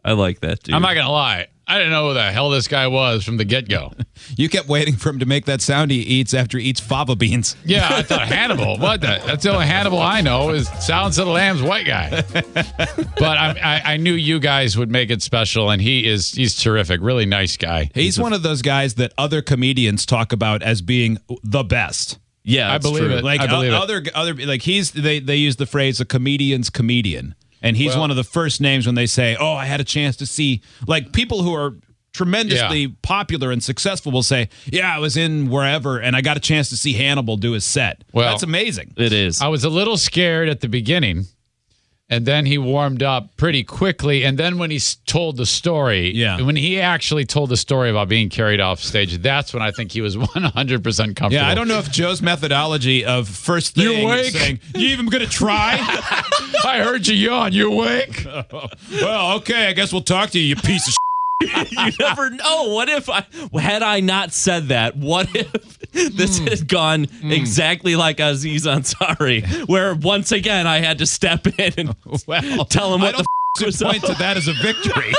I 0.04 0.12
like 0.12 0.40
that, 0.40 0.62
dude. 0.62 0.74
I'm 0.74 0.80
not 0.82 0.94
gonna 0.94 1.10
lie. 1.10 1.48
I 1.70 1.78
didn't 1.78 1.90
know 1.92 2.08
who 2.08 2.14
the 2.14 2.30
hell 2.32 2.50
this 2.50 2.68
guy 2.68 2.86
was 2.88 3.24
from 3.24 3.36
the 3.36 3.44
get 3.44 3.68
go. 3.68 3.92
You 4.36 4.50
kept 4.50 4.68
waiting 4.68 4.96
for 4.96 5.08
him 5.08 5.18
to 5.20 5.24
make 5.26 5.46
that 5.46 5.62
sound 5.62 5.90
he 5.90 5.98
eats 6.00 6.34
after 6.34 6.58
he 6.58 6.66
eats 6.68 6.78
fava 6.78 7.16
beans. 7.16 7.56
Yeah, 7.64 7.88
I 7.90 8.02
thought 8.02 8.28
Hannibal. 8.28 8.76
What 8.76 9.00
the? 9.00 9.20
That's 9.24 9.42
the 9.44 9.52
only 9.52 9.64
Hannibal 9.66 9.98
I 9.98 10.20
know 10.20 10.50
is 10.50 10.68
Silence 10.68 11.16
of 11.16 11.24
the 11.26 11.32
Lambs 11.32 11.62
white 11.62 11.86
guy. 11.86 12.22
But 13.18 13.38
I, 13.38 13.58
I, 13.84 13.92
I 13.94 13.96
knew 13.96 14.12
you 14.12 14.38
guys 14.40 14.76
would 14.76 14.90
make 14.90 15.10
it 15.10 15.22
special, 15.22 15.70
and 15.70 15.80
he 15.80 16.06
is 16.06 16.32
he's 16.32 16.54
terrific. 16.56 17.00
Really 17.02 17.24
nice 17.26 17.56
guy. 17.56 17.90
He's 17.94 18.18
one 18.18 18.32
of 18.34 18.42
those 18.42 18.60
guys 18.62 18.94
that 18.94 19.12
other 19.18 19.40
comedians 19.42 20.04
talk 20.06 20.32
about 20.32 20.62
as 20.62 20.80
being 20.82 21.18
the 21.42 21.62
best. 21.64 22.18
yeah, 22.44 22.72
I 22.72 22.78
believe 22.78 23.04
true. 23.04 23.16
it. 23.16 23.24
Like 23.24 23.40
I 23.40 23.46
believe 23.46 23.72
o- 23.72 23.76
it. 23.76 23.82
other 23.82 24.02
other 24.14 24.34
like 24.34 24.62
he's 24.62 24.90
they 24.92 25.18
they 25.20 25.36
use 25.36 25.56
the 25.56 25.66
phrase 25.66 26.00
a 26.00 26.04
comedian's 26.04 26.68
comedian. 26.70 27.34
And 27.62 27.76
he's 27.76 27.90
Well- 27.90 28.00
one 28.00 28.10
of 28.10 28.16
the 28.16 28.24
first 28.24 28.60
names 28.60 28.86
when 28.86 28.94
they 28.94 29.06
say, 29.06 29.36
"Oh, 29.38 29.52
I 29.54 29.66
had 29.66 29.80
a 29.80 29.84
chance 29.84 30.16
to 30.16 30.26
see 30.26 30.60
like 30.86 31.12
people 31.12 31.42
who 31.42 31.54
are 31.54 31.74
tremendously 32.12 32.80
Yeah. 32.82 32.86
popular 33.02 33.50
and 33.52 33.62
successful 33.62 34.10
will 34.12 34.22
say, 34.22 34.48
"Yeah, 34.70 34.94
I 34.94 34.98
was 34.98 35.16
in 35.16 35.48
wherever 35.48 35.98
and 35.98 36.16
I 36.16 36.20
got 36.22 36.36
a 36.36 36.40
chance 36.40 36.68
to 36.70 36.76
see 36.76 36.94
Hannibal 36.94 37.36
do 37.36 37.52
his 37.52 37.64
set." 37.64 38.02
Well- 38.12 38.28
That's 38.30 38.42
amazing. 38.42 38.94
It 38.96 39.12
is. 39.12 39.40
I 39.40 39.48
was 39.48 39.62
a 39.64 39.68
little 39.68 39.96
scared 39.96 40.48
at 40.48 40.60
the 40.60 40.68
beginning, 40.68 41.26
and 42.10 42.26
then 42.26 42.44
he 42.44 42.58
warmed 42.58 43.02
up 43.02 43.36
pretty 43.36 43.62
quickly. 43.64 44.24
And 44.24 44.36
then 44.36 44.58
when 44.58 44.70
he 44.70 44.80
told 45.06 45.36
the 45.36 45.46
story, 45.46 46.10
Yeah. 46.14 46.40
when 46.42 46.56
he 46.56 46.80
actually 46.80 47.24
told 47.24 47.48
the 47.50 47.56
story 47.56 47.88
about 47.88 48.08
being 48.08 48.28
carried 48.28 48.60
off 48.60 48.80
stage, 48.80 49.16
that's 49.18 49.54
when 49.54 49.62
I 49.62 49.70
think 49.70 49.92
he 49.92 50.00
was 50.00 50.18
100 50.34 50.82
percent 50.84 51.16
comfortable. 51.16 51.44
Yeah, 51.44 51.48
I 51.50 51.54
don't 51.54 51.68
know 51.68 51.78
if 51.78 51.90
Joe's 51.90 52.20
methodology 52.20 53.04
of 53.04 53.28
first 53.28 53.74
thing 53.76 53.84
You 53.84 54.06
awake? 54.08 54.32
saying, 54.32 54.60
"You 54.74 54.88
even 54.88 55.06
going 55.06 55.24
to 55.24 55.30
try?" 55.30 55.76
I 56.64 56.80
heard 56.84 57.06
you 57.06 57.14
yawn. 57.14 57.52
You 57.52 57.72
awake? 57.72 58.26
well, 59.00 59.36
okay, 59.38 59.68
I 59.68 59.72
guess 59.72 59.92
we'll 59.92 60.02
talk 60.02 60.30
to 60.30 60.38
you, 60.38 60.44
you 60.46 60.56
piece 60.56 60.86
of. 60.88 60.94
you 61.70 61.90
never 61.98 62.30
know. 62.30 62.68
What 62.74 62.88
if 62.88 63.08
I 63.08 63.24
had 63.60 63.82
I 63.82 64.00
not 64.00 64.32
said 64.32 64.68
that? 64.68 64.96
What 64.96 65.28
if 65.34 65.78
this 65.92 66.38
Hmm. 66.38 66.46
had 66.46 66.68
gone 66.68 67.06
exactly 67.22 67.96
like 67.96 68.20
Aziz 68.20 68.66
Ansari, 68.66 69.44
where 69.68 69.94
once 69.94 70.32
again 70.32 70.66
I 70.66 70.78
had 70.80 70.98
to 70.98 71.06
step 71.06 71.46
in 71.58 71.72
and 71.78 71.96
Well, 72.26 72.64
tell 72.64 72.94
him 72.94 73.00
what 73.00 73.16
the 73.16 73.20
f- 73.58 73.66
was 73.66 73.82
point 73.82 74.04
up. 74.04 74.10
to 74.12 74.18
that 74.18 74.36
as 74.36 74.48
a 74.48 74.52
victory. 74.62 75.12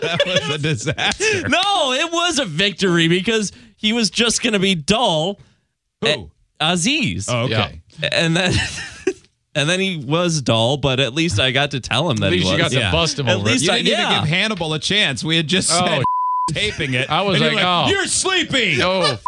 that 0.00 0.20
was 0.26 0.54
a 0.54 0.58
disaster. 0.58 1.48
No, 1.48 1.92
it 1.92 2.12
was 2.12 2.38
a 2.38 2.44
victory 2.44 3.08
because 3.08 3.50
he 3.76 3.92
was 3.92 4.10
just 4.10 4.42
going 4.42 4.52
to 4.52 4.58
be 4.58 4.74
dull. 4.74 5.40
Who? 6.02 6.30
Aziz, 6.60 7.28
Oh, 7.28 7.44
okay. 7.44 7.80
and 8.12 8.36
then. 8.36 8.52
And 9.54 9.68
then 9.68 9.80
he 9.80 9.96
was 9.96 10.40
dull, 10.42 10.76
but 10.76 11.00
at 11.00 11.12
least 11.14 11.40
I 11.40 11.50
got 11.50 11.72
to 11.72 11.80
tell 11.80 12.08
him 12.10 12.18
that 12.18 12.26
At 12.26 12.32
least 12.32 12.44
he 12.44 12.50
you 12.56 12.62
was. 12.62 12.72
got 12.72 12.80
to 12.80 12.92
bust 12.92 13.18
him 13.18 13.28
At 13.28 13.36
over. 13.36 13.46
least. 13.46 13.64
You 13.64 13.72
I- 13.72 13.82
didn't 13.82 14.00
even 14.00 14.20
give 14.20 14.28
Hannibal 14.28 14.74
a 14.74 14.78
chance. 14.78 15.24
We 15.24 15.36
had 15.36 15.46
just 15.48 15.70
Oh, 15.72 15.84
said 15.86 16.02
taping 16.54 16.94
it. 16.94 17.10
I 17.10 17.22
was 17.22 17.40
you're 17.40 17.52
like, 17.54 17.64
oh. 17.64 17.88
you're 17.90 18.06
sleepy. 18.06 18.78
Oh, 18.82 19.02
f- 19.02 19.24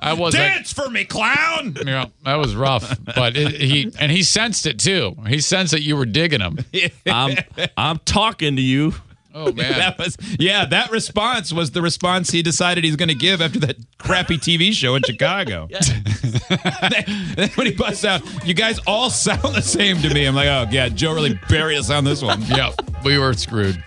I 0.00 0.12
was 0.12 0.32
like, 0.32 0.54
Dance 0.54 0.72
for 0.72 0.88
me, 0.88 1.04
clown. 1.04 1.74
you 1.76 1.84
know, 1.86 2.06
that 2.24 2.36
was 2.36 2.54
rough. 2.54 2.96
But 3.04 3.36
it, 3.36 3.60
he 3.60 3.90
and 3.98 4.12
he 4.12 4.22
sensed 4.22 4.64
it 4.66 4.78
too. 4.78 5.16
He 5.26 5.40
sensed 5.40 5.72
that 5.72 5.82
you 5.82 5.96
were 5.96 6.06
digging 6.06 6.40
him. 6.40 6.58
I'm, 7.06 7.36
I'm 7.76 7.98
talking 8.04 8.54
to 8.54 8.62
you. 8.62 8.94
Oh 9.38 9.52
man. 9.52 9.78
That 9.78 9.98
was 9.98 10.16
yeah. 10.38 10.64
That 10.64 10.90
response 10.90 11.52
was 11.52 11.70
the 11.70 11.80
response 11.80 12.30
he 12.30 12.42
decided 12.42 12.82
he's 12.82 12.96
going 12.96 13.08
to 13.08 13.14
give 13.14 13.40
after 13.40 13.60
that 13.60 13.76
crappy 13.98 14.36
TV 14.36 14.72
show 14.72 14.96
in 14.96 15.02
Chicago. 15.04 15.68
then 16.48 17.48
when 17.54 17.66
he 17.66 17.72
busts 17.72 18.04
out, 18.04 18.20
you 18.44 18.54
guys 18.54 18.80
all 18.86 19.10
sound 19.10 19.54
the 19.54 19.62
same 19.62 19.98
to 19.98 20.12
me. 20.12 20.24
I'm 20.24 20.34
like, 20.34 20.48
oh 20.48 20.66
yeah, 20.70 20.88
Joe 20.88 21.14
really 21.14 21.38
buried 21.48 21.78
us 21.78 21.88
on 21.90 22.04
this 22.04 22.20
one. 22.22 22.42
Yep, 22.42 23.04
we 23.04 23.18
were 23.18 23.32
screwed. 23.34 23.82